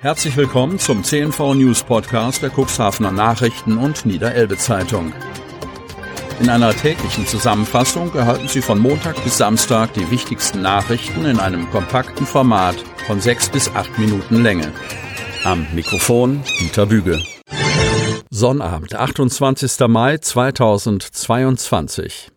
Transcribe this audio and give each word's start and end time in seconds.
Herzlich 0.00 0.36
willkommen 0.36 0.78
zum 0.78 1.02
CNV 1.02 1.54
News 1.54 1.82
Podcast 1.82 2.40
der 2.40 2.50
Cuxhavener 2.50 3.10
Nachrichten 3.10 3.78
und 3.78 4.06
Niederelbe 4.06 4.56
Zeitung. 4.56 5.12
In 6.38 6.48
einer 6.48 6.72
täglichen 6.72 7.26
Zusammenfassung 7.26 8.14
erhalten 8.14 8.46
Sie 8.46 8.62
von 8.62 8.78
Montag 8.78 9.16
bis 9.24 9.38
Samstag 9.38 9.92
die 9.94 10.08
wichtigsten 10.12 10.62
Nachrichten 10.62 11.24
in 11.24 11.40
einem 11.40 11.68
kompakten 11.70 12.26
Format 12.26 12.76
von 13.08 13.20
sechs 13.20 13.48
bis 13.48 13.74
acht 13.74 13.98
Minuten 13.98 14.40
Länge. 14.40 14.72
Am 15.42 15.66
Mikrofon 15.74 16.44
Dieter 16.60 16.86
Büge. 16.86 17.20
Sonnabend, 18.30 18.94
28. 18.94 19.80
Mai 19.88 20.18
2022. 20.18 22.28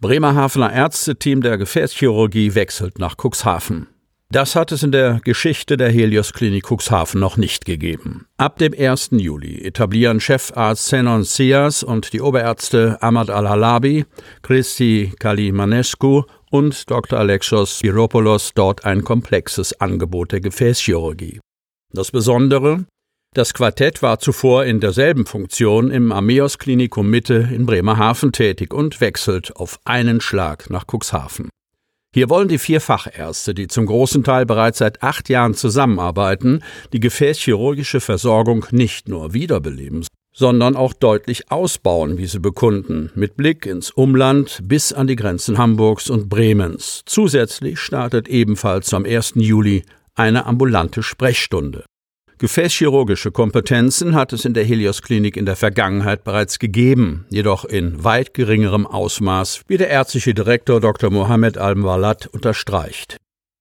Bremerhavener 0.00 0.72
Ärzteteam 0.72 1.42
der 1.42 1.58
Gefäßchirurgie 1.58 2.54
wechselt 2.54 2.98
nach 2.98 3.16
Cuxhaven. 3.18 3.88
Das 4.30 4.54
hat 4.54 4.72
es 4.72 4.82
in 4.82 4.92
der 4.92 5.20
Geschichte 5.24 5.78
der 5.78 5.90
Helios 5.90 6.34
Klinik 6.34 6.66
Cuxhaven 6.70 7.18
noch 7.18 7.38
nicht 7.38 7.64
gegeben. 7.64 8.26
Ab 8.36 8.58
dem 8.58 8.74
1. 8.78 9.10
Juli 9.12 9.62
etablieren 9.62 10.20
Chefarzt 10.20 10.84
Zenon 10.84 11.24
Sias 11.24 11.82
und 11.82 12.12
die 12.12 12.20
Oberärzte 12.20 12.98
Ahmad 13.00 13.30
Al-Halabi, 13.30 14.04
Christi 14.42 15.14
Kalimanescu 15.18 16.24
und 16.50 16.90
Dr. 16.90 17.18
Alexos 17.18 17.78
Spiropoulos 17.78 18.52
dort 18.54 18.84
ein 18.84 19.02
komplexes 19.02 19.80
Angebot 19.80 20.32
der 20.32 20.42
Gefäßchirurgie. 20.42 21.40
Das 21.94 22.10
Besondere, 22.10 22.84
das 23.34 23.54
Quartett 23.54 24.02
war 24.02 24.18
zuvor 24.18 24.66
in 24.66 24.80
derselben 24.80 25.24
Funktion 25.24 25.90
im 25.90 26.12
Ameos 26.12 26.58
Klinikum 26.58 27.08
Mitte 27.08 27.48
in 27.50 27.64
Bremerhaven 27.64 28.32
tätig 28.32 28.74
und 28.74 29.00
wechselt 29.00 29.56
auf 29.56 29.78
einen 29.86 30.20
Schlag 30.20 30.68
nach 30.68 30.84
Cuxhaven. 30.86 31.48
Hier 32.14 32.30
wollen 32.30 32.48
die 32.48 32.58
vier 32.58 32.80
Fachärzte, 32.80 33.52
die 33.52 33.68
zum 33.68 33.84
großen 33.84 34.24
Teil 34.24 34.46
bereits 34.46 34.78
seit 34.78 35.02
acht 35.02 35.28
Jahren 35.28 35.54
zusammenarbeiten, 35.54 36.64
die 36.92 37.00
gefäßchirurgische 37.00 38.00
Versorgung 38.00 38.64
nicht 38.70 39.08
nur 39.08 39.34
wiederbeleben, 39.34 40.06
sondern 40.34 40.74
auch 40.74 40.94
deutlich 40.94 41.50
ausbauen, 41.52 42.16
wie 42.16 42.26
sie 42.26 42.40
bekunden, 42.40 43.10
mit 43.14 43.36
Blick 43.36 43.66
ins 43.66 43.90
Umland 43.90 44.60
bis 44.62 44.92
an 44.92 45.06
die 45.06 45.16
Grenzen 45.16 45.58
Hamburgs 45.58 46.08
und 46.08 46.30
Bremens. 46.30 47.02
Zusätzlich 47.04 47.78
startet 47.78 48.26
ebenfalls 48.26 48.94
am 48.94 49.04
1. 49.04 49.34
Juli 49.36 49.82
eine 50.14 50.46
ambulante 50.46 51.02
Sprechstunde. 51.02 51.84
Gefäßchirurgische 52.38 53.32
Kompetenzen 53.32 54.14
hat 54.14 54.32
es 54.32 54.44
in 54.44 54.54
der 54.54 54.64
Helios 54.64 55.02
Klinik 55.02 55.36
in 55.36 55.44
der 55.44 55.56
Vergangenheit 55.56 56.22
bereits 56.22 56.60
gegeben, 56.60 57.26
jedoch 57.30 57.64
in 57.64 58.04
weit 58.04 58.32
geringerem 58.32 58.86
Ausmaß, 58.86 59.62
wie 59.66 59.76
der 59.76 59.88
ärztliche 59.88 60.34
Direktor 60.34 60.80
Dr. 60.80 61.10
Mohammed 61.10 61.58
Al-Walat 61.58 62.28
unterstreicht. 62.28 63.16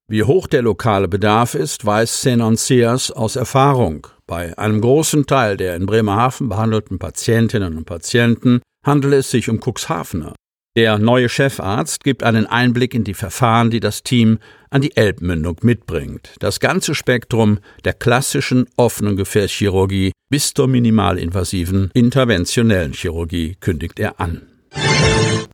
Wie 0.08 0.23
hoch 0.23 0.45
der 0.45 0.61
lokale 0.61 1.08
Bedarf 1.08 1.56
ist, 1.56 1.86
weiß 1.86 2.22
Senon 2.22 2.56
Seas 2.56 3.09
aus 3.09 3.36
Erfahrung. 3.36 4.08
Bei 4.28 4.56
einem 4.58 4.80
großen 4.80 5.25
Teil 5.25 5.58
der 5.58 5.75
in 5.75 5.88
Bremerhaven 5.88 6.47
behandelten 6.47 7.00
Patientinnen 7.00 7.78
und 7.78 7.86
Patienten 7.86 8.62
handelt 8.86 9.16
es 9.16 9.31
sich 9.31 9.50
um 9.50 9.59
Cuxhavener. 9.59 10.36
Der 10.78 11.00
neue 11.00 11.28
Chefarzt 11.28 12.03
gibt 12.03 12.22
einen 12.22 12.45
Einblick 12.45 12.94
in 12.94 13.03
die 13.03 13.16
Verfahren, 13.16 13.72
die 13.72 13.80
das 13.80 14.03
Team 14.03 14.38
an 14.70 14.84
die 14.84 14.95
Elbmündung 14.95 15.58
mitbringt. 15.64 16.36
Das 16.38 16.59
ganze 16.59 16.94
Spektrum 16.94 17.58
der 17.84 17.94
klassischen 17.94 18.67
offenen 18.78 19.16
Gefäßchirurgie 19.16 20.11
bis 20.30 20.53
zur 20.53 20.67
minimalinvasiven 20.67 21.89
interventionellen 21.95 22.94
Chirurgie 22.94 23.58
kündigt 23.59 24.00
er 24.00 24.19
an. 24.19 24.44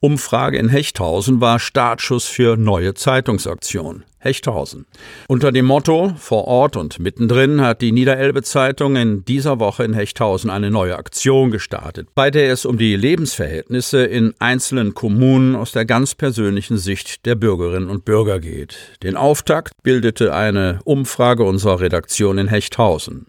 Umfrage 0.03 0.57
in 0.57 0.67
Hechthausen 0.67 1.39
war 1.39 1.59
Startschuss 1.59 2.25
für 2.25 2.57
neue 2.57 2.93
Zeitungsaktion. 2.93 4.03
Hechthausen. 4.19 4.85
Unter 5.29 5.53
dem 5.53 5.63
Motto 5.63 6.13
Vor 6.17 6.45
Ort 6.45 6.75
und 6.75 6.99
mittendrin 6.99 7.61
hat 7.61 7.81
die 7.81 7.93
Niederelbe 7.93 8.43
Zeitung 8.43 8.97
in 8.97 9.23
dieser 9.23 9.61
Woche 9.61 9.85
in 9.85 9.93
Hechthausen 9.93 10.49
eine 10.49 10.71
neue 10.71 10.97
Aktion 10.97 11.51
gestartet, 11.51 12.09
bei 12.15 12.31
der 12.31 12.51
es 12.51 12.65
um 12.65 12.77
die 12.77 12.97
Lebensverhältnisse 12.97 14.03
in 14.03 14.33
einzelnen 14.39 14.93
Kommunen 14.93 15.55
aus 15.55 15.71
der 15.71 15.85
ganz 15.85 16.15
persönlichen 16.15 16.77
Sicht 16.77 17.25
der 17.25 17.35
Bürgerinnen 17.35 17.89
und 17.89 18.03
Bürger 18.03 18.41
geht. 18.41 18.75
Den 19.03 19.15
Auftakt 19.15 19.71
bildete 19.83 20.33
eine 20.33 20.79
Umfrage 20.83 21.45
unserer 21.45 21.79
Redaktion 21.79 22.39
in 22.39 22.49
Hechthausen. 22.49 23.27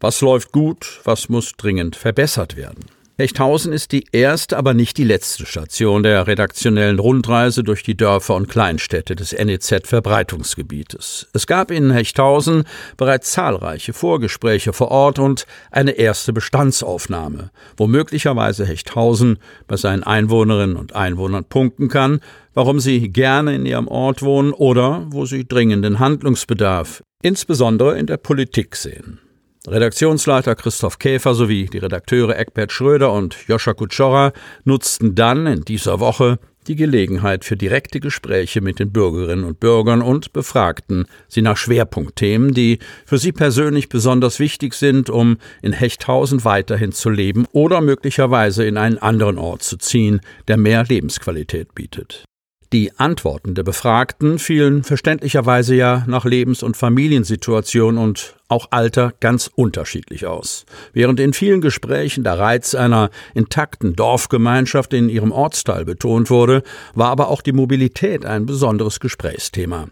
Was 0.00 0.20
läuft 0.22 0.50
gut, 0.50 1.02
was 1.04 1.28
muss 1.28 1.52
dringend 1.52 1.94
verbessert 1.94 2.56
werden? 2.56 2.95
Hechthausen 3.18 3.72
ist 3.72 3.92
die 3.92 4.04
erste, 4.12 4.58
aber 4.58 4.74
nicht 4.74 4.98
die 4.98 5.04
letzte 5.04 5.46
Station 5.46 6.02
der 6.02 6.26
redaktionellen 6.26 6.98
Rundreise 6.98 7.64
durch 7.64 7.82
die 7.82 7.96
Dörfer 7.96 8.34
und 8.34 8.46
Kleinstädte 8.46 9.16
des 9.16 9.32
NEZ-Verbreitungsgebietes. 9.32 11.26
Es 11.32 11.46
gab 11.46 11.70
in 11.70 11.90
Hechthausen 11.90 12.64
bereits 12.98 13.32
zahlreiche 13.32 13.94
Vorgespräche 13.94 14.74
vor 14.74 14.90
Ort 14.90 15.18
und 15.18 15.46
eine 15.70 15.92
erste 15.92 16.34
Bestandsaufnahme, 16.34 17.50
wo 17.78 17.86
möglicherweise 17.86 18.66
Hechthausen 18.66 19.38
bei 19.66 19.78
seinen 19.78 20.02
Einwohnerinnen 20.02 20.76
und 20.76 20.94
Einwohnern 20.94 21.46
punkten 21.46 21.88
kann, 21.88 22.20
warum 22.52 22.80
sie 22.80 23.08
gerne 23.08 23.54
in 23.54 23.64
ihrem 23.64 23.88
Ort 23.88 24.20
wohnen 24.20 24.52
oder 24.52 25.06
wo 25.08 25.24
sie 25.24 25.48
dringenden 25.48 26.00
Handlungsbedarf, 26.00 27.02
insbesondere 27.22 27.98
in 27.98 28.06
der 28.06 28.18
Politik 28.18 28.76
sehen. 28.76 29.20
Redaktionsleiter 29.68 30.54
Christoph 30.54 31.00
Käfer 31.00 31.34
sowie 31.34 31.66
die 31.66 31.78
Redakteure 31.78 32.38
Eckbert 32.38 32.70
Schröder 32.70 33.12
und 33.12 33.36
Joscha 33.48 33.74
Kutschora 33.74 34.32
nutzten 34.64 35.16
dann 35.16 35.46
in 35.46 35.62
dieser 35.62 35.98
Woche 35.98 36.38
die 36.68 36.76
Gelegenheit 36.76 37.44
für 37.44 37.56
direkte 37.56 37.98
Gespräche 37.98 38.60
mit 38.60 38.78
den 38.78 38.92
Bürgerinnen 38.92 39.44
und 39.44 39.58
Bürgern 39.58 40.02
und 40.02 40.32
befragten 40.32 41.06
sie 41.28 41.42
nach 41.42 41.56
Schwerpunktthemen, 41.56 42.54
die 42.54 42.78
für 43.04 43.18
sie 43.18 43.32
persönlich 43.32 43.88
besonders 43.88 44.38
wichtig 44.38 44.74
sind, 44.74 45.10
um 45.10 45.38
in 45.62 45.72
Hechthausen 45.72 46.44
weiterhin 46.44 46.92
zu 46.92 47.10
leben 47.10 47.46
oder 47.52 47.80
möglicherweise 47.80 48.64
in 48.64 48.76
einen 48.76 48.98
anderen 48.98 49.38
Ort 49.38 49.62
zu 49.62 49.76
ziehen, 49.78 50.20
der 50.46 50.58
mehr 50.58 50.84
Lebensqualität 50.84 51.74
bietet. 51.74 52.24
Die 52.72 52.98
Antworten 52.98 53.54
der 53.54 53.62
Befragten 53.62 54.40
fielen 54.40 54.82
verständlicherweise 54.82 55.76
ja 55.76 56.04
nach 56.08 56.24
Lebens- 56.24 56.64
und 56.64 56.76
Familiensituation 56.76 57.96
und 57.96 58.34
auch 58.48 58.68
Alter 58.70 59.12
ganz 59.20 59.48
unterschiedlich 59.54 60.26
aus. 60.26 60.66
Während 60.92 61.20
in 61.20 61.32
vielen 61.32 61.60
Gesprächen 61.60 62.24
der 62.24 62.38
Reiz 62.38 62.74
einer 62.74 63.10
intakten 63.34 63.94
Dorfgemeinschaft 63.94 64.92
in 64.94 65.08
ihrem 65.08 65.30
Ortsteil 65.30 65.84
betont 65.84 66.28
wurde, 66.28 66.64
war 66.94 67.10
aber 67.10 67.28
auch 67.28 67.40
die 67.40 67.52
Mobilität 67.52 68.26
ein 68.26 68.46
besonderes 68.46 68.98
Gesprächsthema. 68.98 69.86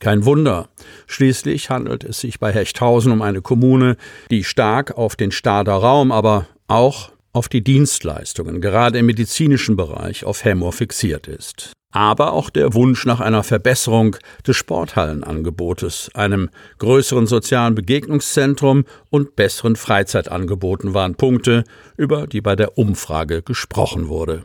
Kein 0.00 0.24
Wunder. 0.24 0.68
Schließlich 1.06 1.70
handelt 1.70 2.04
es 2.04 2.20
sich 2.20 2.40
bei 2.40 2.52
Hechthausen 2.52 3.12
um 3.12 3.22
eine 3.22 3.40
Kommune, 3.40 3.96
die 4.30 4.44
stark 4.44 4.98
auf 4.98 5.16
den 5.16 5.30
Stader 5.30 5.74
Raum, 5.74 6.12
aber 6.12 6.46
auch 6.68 7.12
auf 7.36 7.48
die 7.48 7.62
Dienstleistungen, 7.62 8.60
gerade 8.60 8.98
im 8.98 9.06
medizinischen 9.06 9.76
Bereich, 9.76 10.24
auf 10.24 10.44
Hemmoor 10.44 10.72
fixiert 10.72 11.28
ist 11.28 11.72
aber 11.96 12.34
auch 12.34 12.50
der 12.50 12.74
Wunsch 12.74 13.06
nach 13.06 13.20
einer 13.20 13.42
Verbesserung 13.42 14.16
des 14.46 14.54
Sporthallenangebotes, 14.56 16.10
einem 16.12 16.50
größeren 16.78 17.26
sozialen 17.26 17.74
Begegnungszentrum 17.74 18.84
und 19.08 19.34
besseren 19.34 19.76
Freizeitangeboten 19.76 20.92
waren 20.92 21.14
Punkte, 21.14 21.64
über 21.96 22.26
die 22.26 22.42
bei 22.42 22.54
der 22.54 22.76
Umfrage 22.76 23.40
gesprochen 23.40 24.08
wurde. 24.08 24.44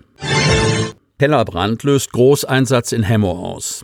Kellerbrand 1.19 1.83
löst 1.83 2.13
Großeinsatz 2.13 2.93
in 2.93 3.03
Hemmo 3.03 3.31
aus. 3.31 3.83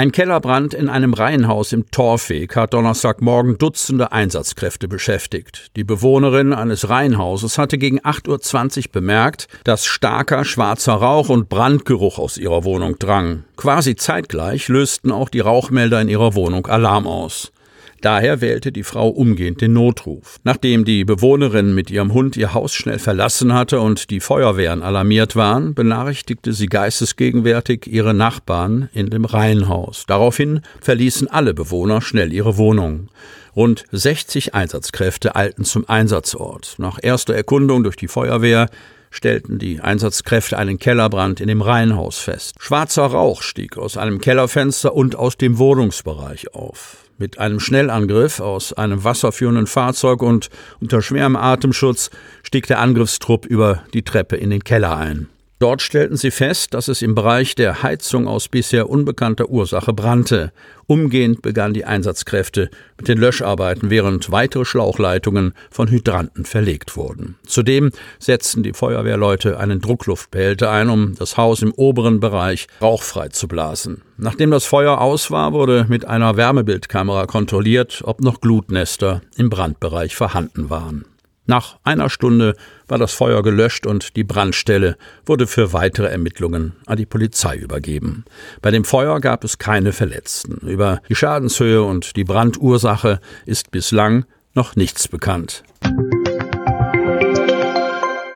Ein 0.00 0.12
Kellerbrand 0.12 0.72
in 0.72 0.88
einem 0.88 1.12
Reihenhaus 1.12 1.74
im 1.74 1.90
Torfweg 1.90 2.56
hat 2.56 2.72
Donnerstagmorgen 2.72 3.58
Dutzende 3.58 4.12
Einsatzkräfte 4.12 4.88
beschäftigt. 4.88 5.66
Die 5.76 5.84
Bewohnerin 5.84 6.54
eines 6.54 6.88
Reihenhauses 6.88 7.58
hatte 7.58 7.76
gegen 7.76 8.00
8.20 8.00 8.78
Uhr 8.78 8.92
bemerkt, 8.92 9.48
dass 9.64 9.84
starker 9.84 10.46
schwarzer 10.46 10.94
Rauch 10.94 11.28
und 11.28 11.50
Brandgeruch 11.50 12.18
aus 12.18 12.38
ihrer 12.38 12.64
Wohnung 12.64 12.98
drang. 12.98 13.44
Quasi 13.56 13.94
zeitgleich 13.94 14.68
lösten 14.68 15.12
auch 15.12 15.28
die 15.28 15.40
Rauchmelder 15.40 16.00
in 16.00 16.08
ihrer 16.08 16.34
Wohnung 16.34 16.66
Alarm 16.66 17.06
aus. 17.06 17.52
Daher 18.00 18.40
wählte 18.40 18.72
die 18.72 18.82
Frau 18.82 19.08
umgehend 19.08 19.60
den 19.60 19.74
Notruf. 19.74 20.36
Nachdem 20.42 20.84
die 20.84 21.04
Bewohnerin 21.04 21.74
mit 21.74 21.90
ihrem 21.90 22.14
Hund 22.14 22.36
ihr 22.36 22.54
Haus 22.54 22.72
schnell 22.72 22.98
verlassen 22.98 23.52
hatte 23.52 23.80
und 23.80 24.10
die 24.10 24.20
Feuerwehren 24.20 24.82
alarmiert 24.82 25.36
waren, 25.36 25.74
benachrichtigte 25.74 26.52
sie 26.52 26.66
geistesgegenwärtig 26.66 27.86
ihre 27.86 28.14
Nachbarn 28.14 28.88
in 28.94 29.10
dem 29.10 29.24
Reihenhaus. 29.24 30.04
Daraufhin 30.06 30.62
verließen 30.80 31.28
alle 31.28 31.52
Bewohner 31.52 32.00
schnell 32.00 32.32
ihre 32.32 32.56
Wohnung. 32.56 33.08
Rund 33.54 33.84
60 33.90 34.54
Einsatzkräfte 34.54 35.36
eilten 35.36 35.64
zum 35.64 35.88
Einsatzort. 35.88 36.76
Nach 36.78 36.98
erster 37.02 37.34
Erkundung 37.34 37.82
durch 37.82 37.96
die 37.96 38.08
Feuerwehr 38.08 38.70
stellten 39.10 39.58
die 39.58 39.80
Einsatzkräfte 39.80 40.56
einen 40.56 40.78
Kellerbrand 40.78 41.40
in 41.40 41.48
dem 41.48 41.62
Reihenhaus 41.62 42.18
fest. 42.18 42.54
Schwarzer 42.60 43.06
Rauch 43.06 43.42
stieg 43.42 43.76
aus 43.76 43.96
einem 43.96 44.20
Kellerfenster 44.20 44.94
und 44.94 45.16
aus 45.16 45.36
dem 45.36 45.58
Wohnungsbereich 45.58 46.54
auf. 46.54 47.09
Mit 47.20 47.36
einem 47.36 47.60
Schnellangriff 47.60 48.40
aus 48.40 48.72
einem 48.72 49.04
wasserführenden 49.04 49.66
Fahrzeug 49.66 50.22
und 50.22 50.48
unter 50.80 51.02
schwerem 51.02 51.36
Atemschutz 51.36 52.08
stieg 52.42 52.66
der 52.66 52.78
Angriffstrupp 52.78 53.44
über 53.44 53.82
die 53.92 54.00
Treppe 54.00 54.36
in 54.36 54.48
den 54.48 54.64
Keller 54.64 54.96
ein. 54.96 55.28
Dort 55.60 55.82
stellten 55.82 56.16
sie 56.16 56.30
fest, 56.30 56.72
dass 56.72 56.88
es 56.88 57.02
im 57.02 57.14
Bereich 57.14 57.54
der 57.54 57.82
Heizung 57.82 58.26
aus 58.26 58.48
bisher 58.48 58.88
unbekannter 58.88 59.50
Ursache 59.50 59.92
brannte. 59.92 60.52
Umgehend 60.86 61.42
begannen 61.42 61.74
die 61.74 61.84
Einsatzkräfte 61.84 62.70
mit 62.96 63.08
den 63.08 63.18
Löscharbeiten, 63.18 63.90
während 63.90 64.32
weitere 64.32 64.64
Schlauchleitungen 64.64 65.52
von 65.70 65.88
Hydranten 65.88 66.46
verlegt 66.46 66.96
wurden. 66.96 67.36
Zudem 67.46 67.90
setzten 68.18 68.62
die 68.62 68.72
Feuerwehrleute 68.72 69.60
einen 69.60 69.82
Druckluftbehälter 69.82 70.70
ein, 70.70 70.88
um 70.88 71.14
das 71.16 71.36
Haus 71.36 71.60
im 71.60 71.74
oberen 71.74 72.20
Bereich 72.20 72.66
rauchfrei 72.80 73.28
zu 73.28 73.46
blasen. 73.46 74.00
Nachdem 74.16 74.50
das 74.50 74.64
Feuer 74.64 74.98
aus 74.98 75.30
war, 75.30 75.52
wurde 75.52 75.84
mit 75.90 76.06
einer 76.06 76.38
Wärmebildkamera 76.38 77.26
kontrolliert, 77.26 78.00
ob 78.04 78.22
noch 78.22 78.40
Glutnester 78.40 79.20
im 79.36 79.50
Brandbereich 79.50 80.16
vorhanden 80.16 80.70
waren. 80.70 81.04
Nach 81.50 81.80
einer 81.82 82.10
Stunde 82.10 82.54
war 82.86 82.98
das 82.98 83.12
Feuer 83.12 83.42
gelöscht 83.42 83.84
und 83.84 84.14
die 84.14 84.22
Brandstelle 84.22 84.96
wurde 85.26 85.48
für 85.48 85.72
weitere 85.72 86.06
Ermittlungen 86.06 86.76
an 86.86 86.96
die 86.96 87.06
Polizei 87.06 87.56
übergeben. 87.56 88.24
Bei 88.62 88.70
dem 88.70 88.84
Feuer 88.84 89.18
gab 89.18 89.42
es 89.42 89.58
keine 89.58 89.92
Verletzten. 89.92 90.64
Über 90.64 91.02
die 91.08 91.16
Schadenshöhe 91.16 91.82
und 91.82 92.14
die 92.14 92.22
Brandursache 92.22 93.18
ist 93.46 93.72
bislang 93.72 94.26
noch 94.54 94.76
nichts 94.76 95.08
bekannt. 95.08 95.64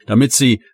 Damit 0.09 0.33
Sie 0.33 0.61